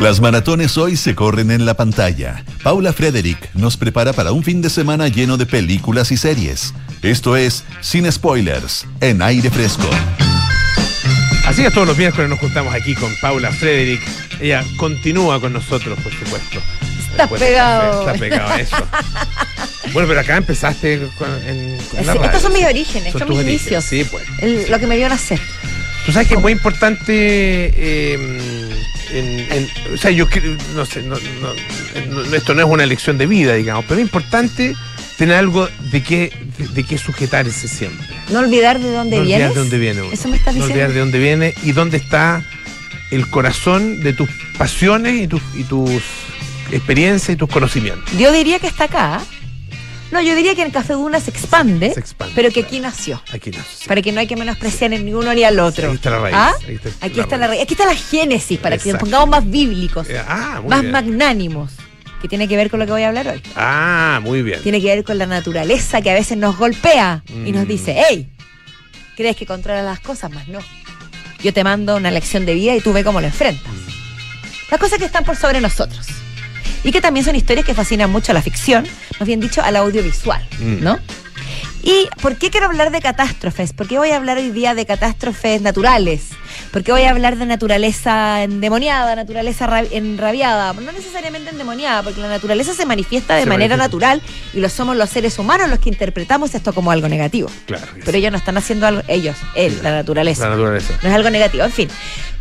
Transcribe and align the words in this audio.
Las 0.00 0.20
maratones 0.20 0.78
hoy 0.78 0.96
se 0.96 1.14
corren 1.14 1.50
en 1.50 1.66
la 1.66 1.74
pantalla. 1.74 2.44
Paula 2.62 2.92
Frederick 2.92 3.52
nos 3.54 3.76
prepara 3.76 4.12
para 4.12 4.30
un 4.32 4.44
fin 4.44 4.62
de 4.62 4.70
semana 4.70 5.08
lleno 5.08 5.36
de 5.36 5.44
películas 5.46 6.12
y 6.12 6.16
series. 6.16 6.72
Esto 7.02 7.36
es 7.36 7.64
Sin 7.80 8.10
Spoilers, 8.10 8.86
en 9.00 9.22
aire 9.22 9.50
fresco. 9.50 9.88
Así 11.46 11.64
es, 11.64 11.72
todos 11.72 11.88
los 11.88 11.96
miércoles 11.98 12.30
nos 12.30 12.38
juntamos 12.38 12.72
aquí 12.74 12.94
con 12.94 13.12
Paula 13.20 13.50
Frederick. 13.50 14.00
Ella 14.40 14.64
continúa 14.76 15.40
con 15.40 15.52
nosotros, 15.52 15.98
por 16.00 16.12
supuesto. 16.12 16.60
Está 17.10 17.22
Después 17.24 17.40
de- 17.40 17.46
pegado. 17.48 18.00
Está 18.08 18.12
pegado 18.18 18.52
a 18.52 18.60
eso. 18.60 18.76
Bueno, 19.94 20.06
pero 20.06 20.20
acá 20.20 20.36
empezaste 20.36 21.00
con, 21.16 21.30
en, 21.46 21.78
con 21.90 21.96
la 21.96 22.12
Sí, 22.12 22.18
radio, 22.18 22.24
estos 22.24 22.42
son 22.42 22.52
mis 22.52 22.64
orígenes, 22.66 23.10
son, 23.10 23.22
tus 23.22 23.30
mis 23.30 23.38
orígenes, 23.38 23.62
inicios. 23.62 23.84
Sí, 23.84 24.04
pues. 24.04 24.22
El- 24.40 24.70
lo 24.70 24.78
que 24.78 24.86
me 24.86 24.98
vio 24.98 25.08
nacer. 25.08 25.40
Tú 26.04 26.12
sabes 26.12 26.28
que 26.28 26.34
es 26.34 26.40
muy 26.42 26.52
importante. 26.52 27.72
eh, 27.74 28.18
en- 29.12 29.46
en- 29.52 29.94
o 29.94 29.96
sea, 29.96 30.10
yo 30.10 30.26
no 30.74 30.84
sé, 30.86 31.02
no, 31.02 31.16
no- 31.16 32.22
no- 32.24 32.34
esto 32.34 32.54
no 32.54 32.62
es 32.62 32.68
una 32.68 32.84
elección 32.84 33.18
de 33.18 33.26
vida, 33.26 33.54
digamos, 33.54 33.84
pero 33.88 34.00
es 34.00 34.06
importante 34.06 34.74
tener 35.16 35.36
algo 35.36 35.68
de 35.90 36.02
qué, 36.02 36.32
de, 36.58 36.68
de 36.68 36.84
qué 36.84 36.96
sujetarse 36.98 37.66
siempre. 37.68 38.06
No 38.30 38.38
olvidar 38.40 38.78
de 38.78 38.90
dónde 38.92 39.16
no 39.16 39.22
olvidar 39.22 39.38
vienes. 39.38 39.54
de 39.54 39.60
dónde 39.60 39.78
viene 39.78 40.02
uno. 40.02 40.12
Eso 40.12 40.28
me 40.28 40.36
estás 40.36 40.54
No 40.54 40.60
diciendo. 40.60 40.74
olvidar 40.74 40.92
de 40.92 41.00
dónde 41.00 41.18
viene 41.18 41.54
y 41.64 41.72
dónde 41.72 41.96
está 41.96 42.44
el 43.10 43.28
corazón 43.28 44.00
de 44.02 44.12
tus 44.12 44.28
pasiones 44.58 45.14
y 45.22 45.26
tus, 45.26 45.42
y 45.54 45.64
tus 45.64 45.90
experiencias 46.70 47.30
y 47.30 47.36
tus 47.36 47.48
conocimientos. 47.48 48.16
Yo 48.18 48.32
diría 48.32 48.58
que 48.58 48.66
está 48.66 48.84
acá. 48.84 49.20
No, 50.10 50.20
yo 50.22 50.34
diría 50.34 50.54
que 50.54 50.62
en 50.62 50.70
Café 50.70 50.94
Duna 50.94 51.20
se 51.20 51.30
expande, 51.30 51.92
Se 51.92 52.00
expande, 52.00 52.32
pero 52.34 52.50
que 52.50 52.60
aquí 52.60 52.80
nació. 52.80 53.22
Aquí 53.32 53.50
sí. 53.52 53.86
Para 53.86 54.00
que 54.00 54.10
no 54.10 54.20
hay 54.20 54.26
que 54.26 54.36
menospreciar 54.36 54.92
en 54.94 55.04
ni 55.04 55.12
uno 55.12 55.34
ni 55.34 55.44
al 55.44 55.58
otro. 55.60 55.88
Ahí 55.90 55.94
está 55.96 56.10
la 56.10 56.18
raíz. 56.20 56.34
¿Ah? 56.36 56.52
Ahí 56.66 56.74
está 56.76 56.88
Aquí 57.06 57.16
la 57.16 57.22
está 57.24 57.36
la 57.36 57.46
raíz. 57.48 57.62
Aquí 57.62 57.74
está 57.74 57.84
la 57.86 57.94
génesis, 57.94 58.58
para 58.58 58.78
que 58.78 58.90
nos 58.92 59.00
pongamos 59.00 59.28
más 59.28 59.50
bíblicos, 59.50 60.08
Eh, 60.08 60.18
Ah, 60.26 60.62
más 60.66 60.80
bien. 60.80 60.92
magnánimos, 60.92 61.72
que 62.22 62.28
tiene 62.28 62.48
que 62.48 62.56
ver 62.56 62.70
con 62.70 62.80
lo 62.80 62.86
que 62.86 62.92
voy 62.92 63.02
a 63.02 63.08
hablar 63.08 63.28
hoy. 63.28 63.42
Ah, 63.54 64.20
muy 64.22 64.40
bien. 64.42 64.62
Tiene 64.62 64.80
que 64.80 64.86
ver 64.86 65.04
con 65.04 65.18
la 65.18 65.26
naturaleza 65.26 66.00
que 66.00 66.10
a 66.10 66.14
veces 66.14 66.38
nos 66.38 66.56
golpea 66.56 67.22
y 67.44 67.52
nos 67.52 67.64
Mm. 67.66 67.68
dice, 67.68 68.02
hey, 68.08 68.28
crees 69.14 69.36
que 69.36 69.44
controlas 69.44 69.84
las 69.84 70.00
cosas, 70.00 70.30
más 70.30 70.48
no. 70.48 70.60
Yo 71.42 71.52
te 71.52 71.62
mando 71.64 71.96
una 71.96 72.10
lección 72.10 72.46
de 72.46 72.54
vida 72.54 72.74
y 72.74 72.80
tú 72.80 72.92
ve 72.94 73.04
cómo 73.04 73.20
lo 73.20 73.26
enfrentas. 73.26 73.72
Las 74.70 74.80
cosas 74.80 74.98
que 74.98 75.04
están 75.04 75.24
por 75.24 75.36
sobre 75.36 75.60
nosotros. 75.60 76.06
Y 76.84 76.92
que 76.92 77.00
también 77.00 77.24
son 77.24 77.34
historias 77.36 77.66
que 77.66 77.74
fascinan 77.74 78.10
mucho 78.10 78.32
a 78.32 78.34
la 78.34 78.42
ficción, 78.42 78.86
más 79.18 79.26
bien 79.26 79.40
dicho, 79.40 79.62
al 79.62 79.76
audiovisual, 79.76 80.46
Mm. 80.60 80.82
¿no? 80.82 80.98
¿Y 81.82 82.08
por 82.20 82.36
qué 82.36 82.50
quiero 82.50 82.66
hablar 82.66 82.90
de 82.90 83.00
catástrofes? 83.00 83.72
¿Por 83.72 83.86
qué 83.88 83.98
voy 83.98 84.10
a 84.10 84.16
hablar 84.16 84.36
hoy 84.36 84.50
día 84.50 84.74
de 84.74 84.84
catástrofes 84.84 85.62
naturales? 85.62 86.30
¿Por 86.72 86.84
qué 86.84 86.92
voy 86.92 87.02
a 87.02 87.10
hablar 87.10 87.36
de 87.38 87.46
naturaleza 87.46 88.42
endemoniada, 88.42 89.16
naturaleza 89.16 89.66
ra- 89.66 89.84
enrabiada? 89.90 90.74
No 90.74 90.92
necesariamente 90.92 91.50
endemoniada, 91.50 92.02
porque 92.02 92.20
la 92.20 92.28
naturaleza 92.28 92.74
se 92.74 92.84
manifiesta 92.84 93.34
de 93.36 93.42
Se 93.44 93.48
manera 93.48 93.76
manifiesta. 93.76 94.14
natural 94.14 94.22
y 94.52 94.60
lo 94.60 94.68
somos 94.68 94.96
los 94.96 95.08
seres 95.08 95.38
humanos 95.38 95.70
los 95.70 95.78
que 95.78 95.88
interpretamos 95.88 96.54
esto 96.54 96.74
como 96.74 96.90
algo 96.90 97.08
negativo. 97.08 97.50
Claro. 97.66 97.86
Pero 97.94 98.10
sí. 98.12 98.18
ellos 98.18 98.32
no 98.32 98.38
están 98.38 98.58
haciendo 98.58 98.86
algo, 98.86 99.02
ellos, 99.08 99.36
él, 99.54 99.78
la 99.82 99.92
naturaleza. 99.92 100.44
La 100.44 100.50
naturaleza. 100.56 100.94
No 101.02 101.08
es 101.08 101.14
algo 101.14 101.30
negativo. 101.30 101.64
En 101.64 101.72
fin, 101.72 101.88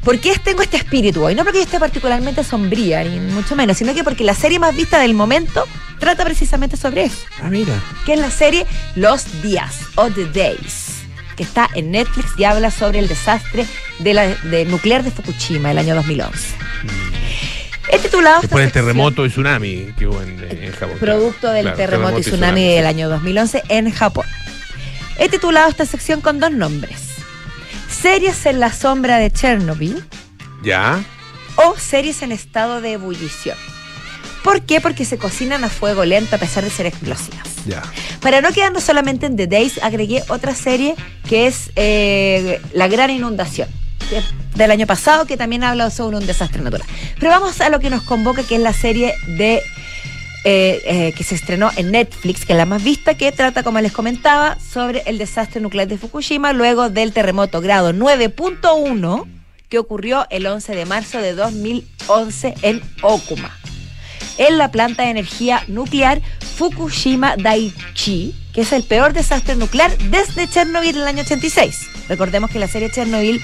¿por 0.04 0.20
qué 0.20 0.34
tengo 0.44 0.62
este 0.62 0.76
espíritu 0.78 1.24
hoy? 1.24 1.34
No 1.34 1.44
porque 1.44 1.60
yo 1.60 1.64
esté 1.64 1.80
particularmente 1.80 2.44
sombría, 2.44 3.04
ni 3.06 3.20
mucho 3.20 3.56
menos, 3.56 3.78
sino 3.78 3.94
que 3.94 4.04
porque 4.04 4.24
la 4.26 4.34
serie 4.36 4.60
más 4.60 4.76
vista 4.76 5.00
del 5.00 5.14
momento 5.14 5.66
trata 6.00 6.26
precisamente 6.26 6.76
sobre 6.76 7.06
eso. 7.06 7.20
Ah, 7.42 7.48
mira. 7.50 7.74
Que 8.06 8.14
es 8.14 8.20
la 8.20 8.30
serie 8.30 8.66
Los 8.96 9.42
Días 9.42 9.74
o 9.96 10.10
The 10.10 10.26
Days, 10.26 10.88
que 11.38 11.44
está 11.44 11.70
en 11.76 11.92
Netflix 11.92 12.32
y 12.38 12.44
habla 12.44 12.72
sobre 12.72 13.00
el 13.00 13.08
desastre 13.08 13.66
de 14.00 14.14
la, 14.14 14.28
de 14.28 14.66
nuclear 14.66 15.04
de 15.04 15.12
Fukushima 15.12 15.72
el 15.72 15.78
año 15.78 15.96
2011. 15.96 16.56
He 17.90 18.00
titulado 18.00 18.42
Después 18.42 18.64
del 18.66 18.72
terremoto 18.74 19.26
y 19.26 19.30
tsunami 19.30 19.94
que 19.98 20.08
hubo 20.08 20.22
en, 20.22 20.44
en 20.44 20.72
Japón. 20.74 20.98
producto 21.00 21.50
del 21.52 21.64
Claro, 21.64 21.78
terremoto 21.78 22.20
y 22.20 22.22
tsunami 22.22 22.68
del 22.68 22.86
año 22.86 23.08
2011 23.10 23.64
en 23.70 23.92
Japón. 23.92 24.26
He 25.18 25.30
titulado 25.30 25.70
esta 25.70 25.86
sección 25.86 26.20
con 26.22 26.40
dos 26.40 26.52
nombres. 26.52 27.00
Series 27.90 28.46
en 28.46 28.60
la 28.60 28.74
sombra 28.74 29.18
de 29.18 29.32
Chernobyl 29.32 30.04
Ya. 30.64 31.02
o 31.56 31.76
series 31.78 32.22
en 32.22 32.32
estado 32.34 32.82
de 32.82 32.94
ebullición. 32.94 33.58
¿Por 34.44 34.62
qué? 34.62 34.80
Porque 34.82 35.04
se 35.06 35.18
cocinan 35.18 35.64
a 35.64 35.70
fuego 35.70 36.06
lento 36.06 36.36
a 36.36 36.40
pesar 36.40 36.64
de 36.64 36.70
ser 36.70 36.86
explosivas. 36.86 37.48
Ya. 37.66 37.82
Para 38.22 38.42
no 38.42 38.52
quedarnos 38.52 38.84
solamente 38.84 39.26
en 39.26 39.36
The 39.38 39.48
Days, 39.48 39.80
agregué 39.82 40.24
otra 40.30 40.54
serie 40.56 40.96
que 41.28 41.48
es 41.48 41.72
eh, 41.76 42.62
La 42.74 42.88
Gran 42.88 43.10
Inundación, 43.10 43.68
del 44.56 44.72
año 44.72 44.88
pasado, 44.88 45.26
que 45.26 45.38
también 45.38 45.64
habla 45.64 45.90
sobre 45.90 46.18
un 46.18 46.26
desastre 46.26 46.62
natural. 46.62 46.88
Pero 47.20 47.32
vamos 47.32 47.62
a 47.62 47.70
lo 47.70 47.80
que 47.80 47.90
nos 47.90 48.04
convoca, 48.04 48.44
que 48.44 48.56
es 48.56 48.62
la 48.62 48.74
serie 48.74 49.14
de 49.28 49.62
eh, 50.44 50.82
eh, 50.86 51.14
que 51.16 51.24
se 51.24 51.36
estrenó 51.36 51.72
en 51.76 51.92
Netflix, 51.92 52.46
que 52.46 52.54
es 52.54 52.58
la 52.58 52.66
más 52.66 52.84
vista, 52.84 53.16
que 53.16 53.32
trata, 53.32 53.64
como 53.64 53.82
les 53.82 53.92
comentaba, 53.92 54.58
sobre 54.60 55.04
el 55.06 55.18
desastre 55.18 55.62
nuclear 55.62 55.88
de 55.88 55.98
Fukushima 55.98 56.54
luego 56.54 56.90
del 56.90 57.12
terremoto 57.12 57.62
grado 57.62 57.92
9.1 57.94 59.28
que 59.70 59.80
ocurrió 59.80 60.26
el 60.30 60.46
11 60.46 60.76
de 60.76 60.86
marzo 60.86 61.20
de 61.20 61.34
2011 61.34 62.54
en 62.62 62.82
Okuma 63.02 63.52
en 64.38 64.58
la 64.58 64.72
planta 64.72 65.04
de 65.04 65.10
energía 65.10 65.64
nuclear 65.68 66.22
Fukushima 66.58 67.36
Daiichi, 67.38 68.36
que 68.54 68.62
es 68.62 68.72
el 68.72 68.84
peor 68.84 69.14
desastre 69.14 69.56
nuclear 69.56 69.96
desde 70.10 70.48
Chernobyl 70.48 70.96
en 70.96 71.02
el 71.02 71.08
año 71.08 71.24
86. 71.24 71.88
Recordemos 72.08 72.50
que 72.50 72.60
la 72.60 72.68
serie 72.68 72.90
Chernobyl, 72.90 73.42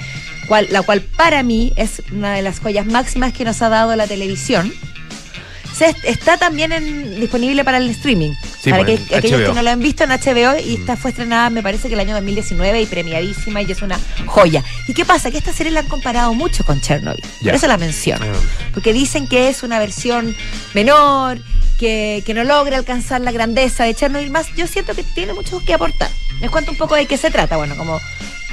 cual- 0.47 0.67
la 0.69 0.81
cual 0.81 1.01
para 1.01 1.43
mí 1.43 1.73
es 1.75 2.01
una 2.11 2.33
de 2.33 2.41
las 2.41 2.59
joyas 2.59 2.85
máximas 2.85 3.33
que 3.33 3.45
nos 3.45 3.61
ha 3.61 3.69
dado 3.69 3.95
la 3.95 4.07
televisión, 4.07 4.71
se, 5.75 5.95
está 6.03 6.37
también 6.37 6.71
en- 6.71 7.19
disponible 7.19 7.63
para 7.63 7.77
el 7.77 7.89
streaming. 7.89 8.31
Sí, 8.61 8.69
para 8.69 8.85
pues, 8.85 9.01
que, 9.01 9.15
aquellos 9.15 9.41
que 9.41 9.53
no 9.55 9.61
lo 9.63 9.71
han 9.71 9.79
visto 9.79 10.03
en 10.03 10.11
HBO 10.11 10.57
y 10.63 10.75
esta 10.75 10.95
fue 10.95 11.09
estrenada 11.11 11.49
me 11.49 11.63
parece 11.63 11.87
que 11.87 11.95
el 11.95 11.99
año 11.99 12.13
2019 12.13 12.81
y 12.81 12.85
premiadísima 12.85 13.61
y 13.61 13.71
es 13.71 13.81
una 13.81 13.99
joya. 14.27 14.63
¿Y 14.87 14.93
qué 14.93 15.03
pasa? 15.03 15.31
Que 15.31 15.39
esta 15.39 15.51
serie 15.51 15.71
la 15.71 15.79
han 15.81 15.87
comparado 15.87 16.33
mucho 16.35 16.63
con 16.63 16.79
Chernobyl. 16.79 17.23
Ya. 17.41 17.51
Por 17.51 17.55
eso 17.55 17.67
la 17.67 17.77
menciono 17.77 18.23
Ah, 18.25 18.69
porque 18.73 18.93
dicen 18.93 19.27
que 19.27 19.49
es 19.49 19.63
una 19.63 19.79
versión 19.79 20.35
menor, 20.75 21.39
que, 21.79 22.21
que 22.25 22.33
no 22.35 22.43
logra 22.43 22.77
alcanzar 22.77 23.19
la 23.21 23.31
grandeza 23.31 23.83
de 23.83 23.95
Chernobyl 23.95 24.29
más. 24.29 24.53
Yo 24.55 24.67
siento 24.67 24.93
que 24.93 25.03
tiene 25.03 25.33
mucho 25.33 25.59
que 25.65 25.73
aportar. 25.73 26.09
Les 26.39 26.51
cuento 26.51 26.71
un 26.71 26.77
poco 26.77 26.95
de 26.95 27.07
qué 27.07 27.17
se 27.17 27.31
trata. 27.31 27.57
Bueno, 27.57 27.75
como 27.75 27.99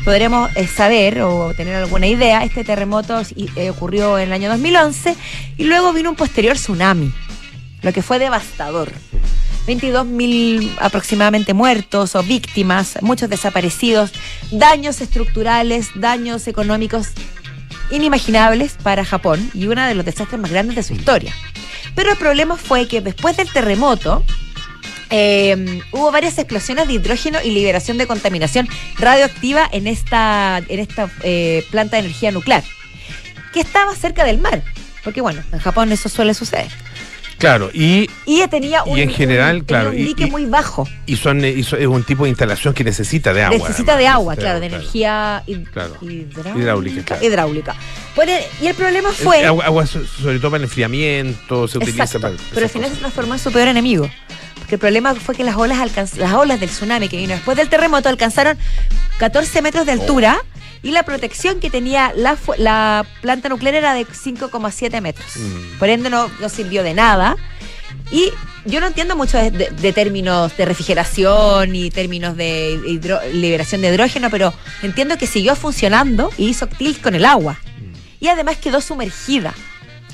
podremos 0.04 0.50
eh, 0.56 0.66
saber 0.66 1.22
o 1.22 1.54
tener 1.54 1.76
alguna 1.76 2.06
idea, 2.06 2.44
este 2.44 2.64
terremoto 2.64 3.20
eh, 3.56 3.70
ocurrió 3.70 4.18
en 4.18 4.28
el 4.28 4.32
año 4.32 4.48
2011 4.50 5.16
y 5.58 5.64
luego 5.64 5.92
vino 5.92 6.10
un 6.10 6.16
posterior 6.16 6.56
tsunami, 6.56 7.12
lo 7.82 7.92
que 7.92 8.02
fue 8.02 8.18
devastador. 8.18 8.92
22.000 9.66 10.78
aproximadamente 10.80 11.54
muertos 11.54 12.16
o 12.16 12.22
víctimas, 12.22 12.98
muchos 13.02 13.28
desaparecidos, 13.28 14.10
daños 14.50 15.00
estructurales, 15.00 15.90
daños 15.94 16.48
económicos 16.48 17.08
inimaginables 17.90 18.76
para 18.82 19.04
Japón 19.04 19.50
y 19.54 19.66
uno 19.66 19.86
de 19.86 19.94
los 19.94 20.04
desastres 20.04 20.40
más 20.40 20.50
grandes 20.50 20.76
de 20.76 20.82
su 20.82 20.94
historia. 20.94 21.34
Pero 21.94 22.12
el 22.12 22.18
problema 22.18 22.56
fue 22.56 22.88
que 22.88 23.00
después 23.00 23.36
del 23.36 23.52
terremoto 23.52 24.24
eh, 25.10 25.80
hubo 25.92 26.10
varias 26.12 26.38
explosiones 26.38 26.86
de 26.88 26.94
hidrógeno 26.94 27.38
y 27.42 27.50
liberación 27.50 27.98
de 27.98 28.06
contaminación 28.06 28.68
radioactiva 28.98 29.68
en 29.72 29.86
esta, 29.86 30.58
en 30.68 30.78
esta 30.80 31.10
eh, 31.22 31.64
planta 31.70 31.96
de 31.96 32.04
energía 32.04 32.30
nuclear, 32.32 32.62
que 33.52 33.60
estaba 33.60 33.94
cerca 33.94 34.24
del 34.24 34.38
mar. 34.38 34.62
Porque 35.04 35.20
bueno, 35.20 35.42
en 35.52 35.58
Japón 35.58 35.90
eso 35.92 36.08
suele 36.08 36.34
suceder. 36.34 36.68
Claro, 37.38 37.70
y, 37.72 38.06
Y 38.26 38.46
tenía 38.48 38.82
Y 38.84 38.90
un, 38.90 38.98
en 38.98 39.10
general, 39.10 39.56
un- 39.56 39.64
tenía 39.64 39.80
claro, 39.82 39.90
un 39.96 39.98
y- 39.98 40.04
dique 40.04 40.24
y- 40.24 40.30
muy 40.30 40.44
bajo. 40.44 40.86
y 41.06 41.16
son, 41.16 41.42
y 41.42 41.62
son- 41.62 41.80
es 41.80 41.86
un 41.86 42.04
tipo 42.04 42.24
de 42.24 42.28
instalación 42.28 42.74
que 42.74 42.84
necesita 42.84 43.32
de 43.32 43.42
agua. 43.44 43.56
Necesita 43.56 43.94
además. 43.94 43.98
de 43.98 44.06
agua, 44.08 44.34
Necesita 44.34 44.50
claro, 44.50 44.60
de 44.60 44.68
claro. 44.68 44.82
energía 44.82 45.42
hid- 45.46 45.70
Claro. 45.72 45.96
hidráulica. 46.02 46.58
Hidráulica, 46.58 47.02
claro. 47.04 47.24
hidráulica. 47.24 47.74
Pone- 48.14 48.42
y 48.60 48.66
el 48.66 48.74
problema 48.74 49.10
fue... 49.12 49.42
agua, 49.46 49.64
agua 49.64 49.86
so- 49.86 50.04
sobre 50.06 50.38
todo 50.38 50.50
para 50.50 50.58
el 50.58 50.64
enfriamiento, 50.64 51.66
se 51.66 51.78
utiliza 51.78 52.18
para. 52.18 52.34
pero 52.52 52.66
al 52.66 52.70
final 52.70 52.90
se 52.90 52.96
transformó 52.96 53.32
en 53.32 53.40
su 53.40 53.50
peor 53.50 53.68
enemigo. 53.68 54.10
El 54.74 54.78
problema 54.78 55.14
fue 55.14 55.34
que 55.34 55.44
las 55.44 55.56
olas, 55.56 55.78
alcanz- 55.78 56.16
las 56.16 56.32
olas 56.34 56.60
del 56.60 56.70
tsunami 56.70 57.08
que 57.08 57.16
vino 57.16 57.34
después 57.34 57.56
del 57.56 57.68
terremoto 57.68 58.08
alcanzaron 58.08 58.56
14 59.18 59.62
metros 59.62 59.86
de 59.86 59.92
altura 59.92 60.38
y 60.82 60.92
la 60.92 61.02
protección 61.02 61.60
que 61.60 61.68
tenía 61.70 62.12
la, 62.16 62.38
la 62.56 63.04
planta 63.20 63.48
nuclear 63.48 63.74
era 63.74 63.94
de 63.94 64.06
5,7 64.06 65.00
metros. 65.00 65.36
Mm. 65.36 65.78
Por 65.78 65.88
ende 65.88 66.08
no, 66.10 66.30
no 66.40 66.48
sirvió 66.48 66.82
de 66.82 66.94
nada. 66.94 67.36
Y 68.12 68.30
yo 68.64 68.80
no 68.80 68.86
entiendo 68.86 69.16
mucho 69.16 69.36
de, 69.38 69.50
de- 69.50 69.70
de 69.70 69.92
términos 69.92 70.56
de 70.56 70.64
refrigeración 70.64 71.74
y 71.76 71.90
términos 71.90 72.36
de 72.36 72.78
hidro- 72.86 73.20
liberación 73.32 73.80
de 73.82 73.88
hidrógeno, 73.88 74.30
pero 74.30 74.54
entiendo 74.82 75.18
que 75.18 75.26
siguió 75.26 75.54
funcionando 75.56 76.30
y 76.38 76.48
hizo 76.48 76.66
tilt 76.66 77.00
con 77.02 77.14
el 77.14 77.24
agua. 77.24 77.58
Y 78.20 78.28
además 78.28 78.56
quedó 78.56 78.80
sumergida 78.80 79.52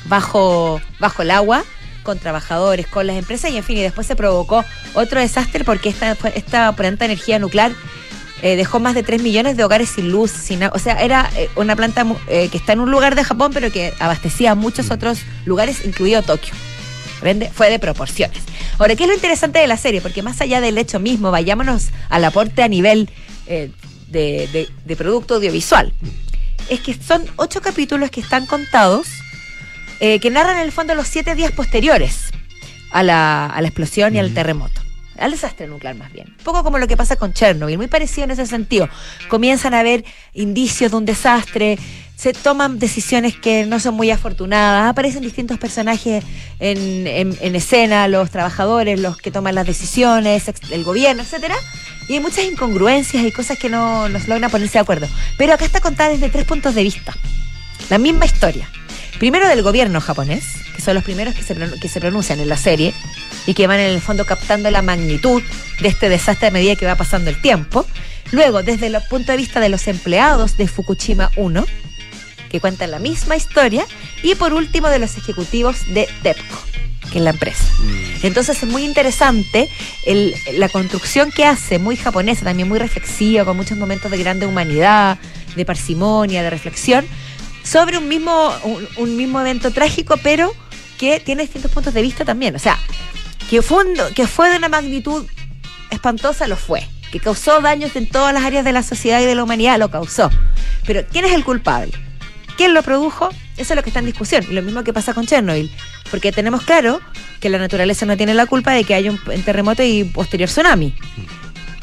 bajo, 0.06 0.80
bajo 0.98 1.22
el 1.22 1.30
agua 1.30 1.64
con 2.06 2.18
trabajadores, 2.18 2.86
con 2.86 3.06
las 3.06 3.16
empresas 3.16 3.50
y 3.50 3.56
en 3.58 3.64
fin, 3.64 3.76
y 3.76 3.82
después 3.82 4.06
se 4.06 4.16
provocó 4.16 4.64
otro 4.94 5.20
desastre 5.20 5.64
porque 5.64 5.90
esta, 5.90 6.16
esta 6.34 6.72
planta 6.74 7.04
de 7.06 7.12
energía 7.12 7.38
nuclear 7.38 7.72
eh, 8.42 8.54
dejó 8.56 8.80
más 8.80 8.94
de 8.94 9.02
3 9.02 9.22
millones 9.22 9.56
de 9.56 9.64
hogares 9.64 9.88
sin 9.90 10.10
luz, 10.10 10.30
sin 10.30 10.62
o 10.62 10.78
sea, 10.78 11.02
era 11.02 11.28
eh, 11.36 11.50
una 11.56 11.74
planta 11.76 12.06
eh, 12.28 12.48
que 12.50 12.56
está 12.58 12.72
en 12.74 12.80
un 12.80 12.90
lugar 12.90 13.14
de 13.16 13.24
Japón, 13.24 13.50
pero 13.52 13.70
que 13.72 13.92
abastecía 13.98 14.52
a 14.52 14.54
muchos 14.54 14.90
otros 14.90 15.18
lugares, 15.44 15.84
incluido 15.84 16.22
Tokio. 16.22 16.54
¿Vende? 17.22 17.50
Fue 17.52 17.70
de 17.70 17.78
proporciones. 17.78 18.38
Ahora, 18.78 18.94
¿qué 18.94 19.04
es 19.04 19.08
lo 19.08 19.14
interesante 19.14 19.58
de 19.58 19.66
la 19.66 19.78
serie? 19.78 20.02
Porque 20.02 20.22
más 20.22 20.40
allá 20.42 20.60
del 20.60 20.76
hecho 20.78 21.00
mismo, 21.00 21.30
vayámonos 21.30 21.88
al 22.10 22.24
aporte 22.24 22.62
a 22.62 22.68
nivel 22.68 23.08
eh, 23.46 23.70
de, 24.08 24.48
de- 24.52 24.68
de 24.84 24.96
producto 24.96 25.36
audiovisual. 25.36 25.92
Es 26.68 26.80
que 26.80 26.92
son 26.94 27.24
ocho 27.36 27.62
capítulos 27.62 28.10
que 28.10 28.20
están 28.20 28.44
contados, 28.44 29.06
eh, 30.00 30.20
que 30.20 30.30
narran 30.30 30.56
en 30.56 30.62
el 30.62 30.72
fondo 30.72 30.94
los 30.94 31.06
siete 31.08 31.34
días 31.34 31.52
posteriores 31.52 32.30
a 32.90 33.02
la, 33.02 33.46
a 33.46 33.60
la 33.60 33.68
explosión 33.68 34.14
y 34.14 34.18
al 34.18 34.32
terremoto. 34.34 34.80
Al 35.18 35.30
desastre 35.30 35.66
nuclear 35.66 35.94
más 35.94 36.12
bien. 36.12 36.28
Un 36.38 36.44
poco 36.44 36.62
como 36.62 36.76
lo 36.78 36.86
que 36.86 36.96
pasa 36.96 37.16
con 37.16 37.32
Chernobyl, 37.32 37.78
muy 37.78 37.86
parecido 37.86 38.24
en 38.24 38.32
ese 38.32 38.44
sentido. 38.44 38.86
Comienzan 39.28 39.72
a 39.72 39.80
haber 39.80 40.04
indicios 40.34 40.90
de 40.90 40.96
un 40.98 41.06
desastre, 41.06 41.78
se 42.16 42.34
toman 42.34 42.78
decisiones 42.78 43.34
que 43.34 43.64
no 43.64 43.80
son 43.80 43.94
muy 43.94 44.10
afortunadas, 44.10 44.90
aparecen 44.90 45.22
distintos 45.22 45.58
personajes 45.58 46.22
en, 46.60 47.06
en- 47.06 47.36
en 47.40 47.56
escena, 47.56 48.08
los 48.08 48.30
trabajadores, 48.30 49.00
los 49.00 49.16
que 49.16 49.30
toman 49.30 49.54
las 49.54 49.66
decisiones, 49.66 50.44
el 50.70 50.84
gobierno, 50.84 51.22
etcétera. 51.22 51.56
Y 52.08 52.14
hay 52.14 52.20
muchas 52.20 52.44
incongruencias 52.44 53.24
y 53.24 53.32
cosas 53.32 53.58
que 53.58 53.70
no 53.70 54.10
nos 54.10 54.28
logran 54.28 54.50
ponerse 54.50 54.74
de 54.74 54.80
acuerdo. 54.80 55.08
Pero 55.38 55.54
acá 55.54 55.64
está 55.64 55.80
contada 55.80 56.10
desde 56.10 56.28
tres 56.28 56.44
puntos 56.44 56.74
de 56.74 56.82
vista. 56.82 57.14
La 57.88 57.96
misma 57.98 58.26
historia. 58.26 58.68
Primero 59.18 59.48
del 59.48 59.62
gobierno 59.62 60.00
japonés, 60.00 60.44
que 60.74 60.82
son 60.82 60.94
los 60.94 61.04
primeros 61.04 61.34
que 61.34 61.42
se, 61.42 61.54
que 61.80 61.88
se 61.88 62.00
pronuncian 62.00 62.38
en 62.40 62.48
la 62.48 62.56
serie 62.56 62.92
y 63.46 63.54
que 63.54 63.66
van 63.66 63.80
en 63.80 63.90
el 63.90 64.00
fondo 64.00 64.26
captando 64.26 64.70
la 64.70 64.82
magnitud 64.82 65.42
de 65.80 65.88
este 65.88 66.08
desastre 66.08 66.48
a 66.48 66.50
medida 66.50 66.76
que 66.76 66.86
va 66.86 66.96
pasando 66.96 67.30
el 67.30 67.40
tiempo. 67.40 67.86
Luego, 68.32 68.62
desde 68.62 68.88
el 68.88 68.96
punto 69.08 69.32
de 69.32 69.38
vista 69.38 69.60
de 69.60 69.68
los 69.68 69.86
empleados 69.88 70.56
de 70.56 70.68
Fukushima 70.68 71.30
1, 71.36 71.64
que 72.50 72.60
cuentan 72.60 72.90
la 72.90 72.98
misma 72.98 73.36
historia. 73.36 73.86
Y 74.22 74.34
por 74.34 74.52
último, 74.52 74.88
de 74.88 74.98
los 74.98 75.16
ejecutivos 75.16 75.76
de 75.94 76.08
TEPCO, 76.22 76.58
que 77.12 77.18
es 77.18 77.24
la 77.24 77.30
empresa. 77.30 77.64
Entonces 78.22 78.62
es 78.62 78.68
muy 78.68 78.84
interesante 78.84 79.68
el- 80.04 80.34
la 80.54 80.68
construcción 80.68 81.30
que 81.30 81.44
hace, 81.44 81.78
muy 81.78 81.96
japonesa, 81.96 82.44
también 82.44 82.68
muy 82.68 82.78
reflexiva, 82.78 83.44
con 83.44 83.56
muchos 83.56 83.78
momentos 83.78 84.10
de 84.10 84.18
grande 84.18 84.46
humanidad, 84.46 85.18
de 85.54 85.64
parsimonia, 85.64 86.42
de 86.42 86.50
reflexión, 86.50 87.06
sobre 87.66 87.98
un 87.98 88.08
mismo, 88.08 88.52
un, 88.96 89.16
mismo 89.16 89.40
evento 89.40 89.70
trágico, 89.72 90.16
pero 90.22 90.52
que 90.98 91.20
tiene 91.20 91.42
distintos 91.42 91.70
puntos 91.72 91.92
de 91.92 92.02
vista 92.02 92.24
también. 92.24 92.54
O 92.56 92.58
sea, 92.58 92.78
que 93.50 93.60
fue, 93.62 93.84
un- 93.84 94.14
que 94.14 94.26
fue 94.26 94.50
de 94.50 94.56
una 94.56 94.68
magnitud 94.68 95.26
espantosa, 95.90 96.46
lo 96.46 96.56
fue. 96.56 96.86
Que 97.10 97.20
causó 97.20 97.60
daños 97.60 97.94
en 97.96 98.08
todas 98.08 98.32
las 98.34 98.44
áreas 98.44 98.64
de 98.64 98.72
la 98.72 98.82
sociedad 98.82 99.20
y 99.20 99.24
de 99.24 99.34
la 99.34 99.44
humanidad, 99.44 99.78
lo 99.78 99.90
causó. 99.90 100.30
Pero 100.86 101.04
¿quién 101.10 101.24
es 101.24 101.32
el 101.32 101.44
culpable? 101.44 101.92
¿Quién 102.56 102.72
lo 102.74 102.82
produjo? 102.82 103.28
Eso 103.56 103.72
es 103.72 103.76
lo 103.76 103.82
que 103.82 103.90
está 103.90 104.00
en 104.00 104.06
discusión. 104.06 104.44
Y 104.48 104.54
lo 104.54 104.62
mismo 104.62 104.82
que 104.82 104.92
pasa 104.92 105.12
con 105.14 105.26
Chernobyl. 105.26 105.70
Porque 106.10 106.32
tenemos 106.32 106.62
claro 106.62 107.00
que 107.40 107.48
la 107.48 107.58
naturaleza 107.58 108.06
no 108.06 108.16
tiene 108.16 108.34
la 108.34 108.46
culpa 108.46 108.72
de 108.72 108.84
que 108.84 108.94
haya 108.94 109.10
un 109.10 109.18
terremoto 109.44 109.82
y 109.82 110.04
posterior 110.04 110.48
tsunami. 110.48 110.94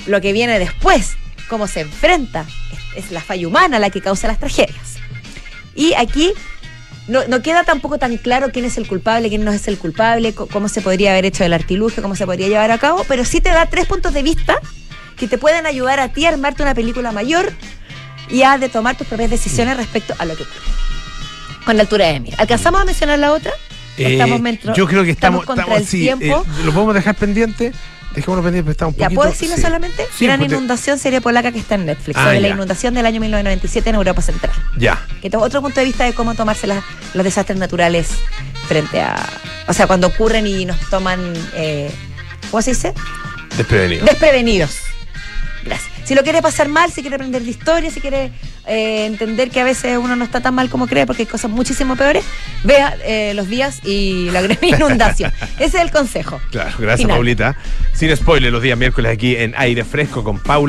Lo 0.08 0.20
que 0.20 0.34
viene 0.34 0.60
después, 0.60 1.14
cómo 1.48 1.68
se 1.68 1.82
enfrenta, 1.82 2.46
es 2.96 3.12
la 3.12 3.22
falla 3.22 3.48
humana 3.48 3.80
la 3.80 3.90
que 3.90 4.02
causa 4.02 4.28
las 4.28 4.40
tragedias. 4.40 4.98
Y 5.76 5.94
aquí 5.94 6.34
no, 7.08 7.28
no 7.28 7.42
queda 7.42 7.64
tampoco 7.64 7.98
tan 7.98 8.18
claro 8.18 8.52
quién 8.52 8.66
es 8.66 8.78
el 8.78 8.88
culpable, 8.88 9.30
quién 9.30 9.44
no 9.44 9.52
es 9.52 9.68
el 9.68 9.78
culpable, 9.78 10.34
cómo 10.34 10.70
se 10.70 10.82
podría 10.82 11.12
haber 11.12 11.26
hecho 11.26 11.44
el 11.44 11.54
artilugio, 11.54 12.02
cómo 12.02 12.16
se 12.16 12.26
podría 12.26 12.48
llevar 12.48 12.72
a 12.72 12.78
cabo, 12.78 13.04
pero 13.08 13.26
sí 13.26 13.42
te 13.42 13.50
da 13.50 13.66
tres 13.66 13.86
puntos 13.88 14.14
de 14.14 14.24
vista 14.24 14.56
que 15.18 15.28
te 15.28 15.38
pueden 15.38 15.66
ayudar 15.66 16.00
a 16.00 16.10
ti 16.10 16.26
a 16.26 16.30
armarte 16.30 16.64
una 16.64 16.74
película 16.74 17.12
mayor 17.12 17.52
y 18.30 18.44
a 18.44 18.58
de 18.58 18.70
tomar 18.70 18.98
tus 18.98 19.08
propias 19.08 19.30
decisiones 19.30 19.78
respecto 19.78 20.16
a 20.18 20.26
lo 20.26 20.36
que 20.36 20.44
ocurre. 20.44 20.60
Con 21.66 21.78
la 21.78 21.84
altura 21.84 22.08
de 22.08 22.20
mira. 22.20 22.38
¿Alcanzamos 22.40 22.82
a 22.82 22.86
mencionar 22.86 23.20
la 23.20 23.32
otra? 23.32 23.52
¿O 23.52 24.02
Eh, 24.02 24.14
estamos 24.14 24.42
yo 24.76 24.88
creo 24.88 25.04
que 25.04 25.12
estamos, 25.12 25.46
contra 25.46 25.64
estamos 25.64 25.82
el 25.82 25.88
sí, 25.88 26.02
tiempo. 26.02 26.26
eh, 26.26 26.64
lo 26.64 26.74
podemos 26.74 26.96
dejar 26.96 27.16
pendiente. 27.16 27.74
Dejémoslo 28.16 28.44
pendiente, 28.44 28.64
pero 28.66 28.72
está 28.72 28.88
un 28.88 28.94
¿Ya 28.96 29.06
poquito. 29.06 29.16
puedo 29.20 29.32
decirlo 29.32 29.56
sí. 29.56 29.62
solamente? 29.62 30.06
Sí, 30.18 30.26
Gran 30.26 30.42
inundación, 30.44 31.00
serie 31.00 31.20
polaca 31.22 31.52
que 31.52 31.60
está 31.60 31.76
en 31.76 31.86
Netflix, 31.86 32.18
Ah, 32.18 32.26
sobre 32.26 32.40
la 32.42 32.48
ya. 32.50 32.54
inundación 32.54 32.94
del 32.94 33.06
año 33.06 33.20
1997 33.20 33.90
en 33.90 33.96
Europa 33.96 34.22
Central. 34.22 34.54
Ya. 34.78 35.06
Que 35.22 35.30
otro 35.36 35.62
punto 35.62 35.80
de 35.80 35.86
vista 35.86 36.04
de 36.06 36.14
cómo 36.14 36.36
tomarse 36.36 36.68
las- 36.68 36.84
los 37.14 37.24
desastres 37.24 37.58
naturales 37.58 38.10
frente 38.68 39.02
a. 39.02 39.16
O 39.68 39.74
sea, 39.74 39.88
cuando 39.88 40.08
ocurren 40.08 40.46
y 40.48 40.66
nos 40.66 40.80
toman. 40.90 41.20
eh, 41.56 41.92
¿Cómo 42.52 42.62
se 42.62 42.72
dice? 42.72 42.94
Desprevenido. 43.58 44.06
Desprevenidos. 44.06 44.78
Si 46.04 46.16
lo 46.16 46.24
quiere 46.24 46.42
pasar 46.42 46.68
mal, 46.68 46.92
si 46.92 47.02
quiere 47.02 47.16
aprender 47.16 47.42
de 47.42 47.50
historia, 47.50 47.90
si 47.90 48.02
quiere 48.02 48.32
eh, 48.66 49.06
entender 49.06 49.50
que 49.50 49.60
a 49.62 49.64
veces 49.64 49.98
uno 49.98 50.16
no 50.16 50.26
está 50.26 50.42
tan 50.42 50.54
mal 50.54 50.70
como 50.70 50.88
cree 50.88 51.06
porque 51.06 51.24
hay 51.24 51.28
cosas 51.28 51.50
muchísimo 51.50 51.96
peores, 51.96 52.26
vea 52.64 52.98
eh, 53.04 53.34
los 53.36 53.48
días 53.48 53.80
y 53.86 54.30
la 54.32 54.42
gran 54.42 54.58
inundación. 54.62 55.32
Ese 55.60 55.78
es 55.78 55.84
el 55.84 55.92
consejo. 55.92 56.42
Claro, 56.52 56.72
gracias, 56.78 57.02
Final. 57.02 57.18
Paulita. 57.18 57.58
Sin 57.94 58.16
spoiler, 58.16 58.52
los 58.52 58.62
días 58.62 58.78
miércoles 58.78 59.12
aquí 59.12 59.36
en 59.36 59.54
Aire 59.58 59.84
Fresco 59.84 60.24
con 60.24 60.40
Paula. 60.40 60.62